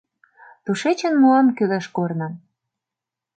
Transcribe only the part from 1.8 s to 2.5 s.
корным.